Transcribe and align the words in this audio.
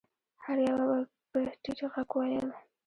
هر 0.43 0.57
يوه 0.67 0.81
به 0.89 0.99
په 1.31 1.39
ټيټ 1.61 1.79
غږ 1.93 2.09
ويل. 2.17 2.49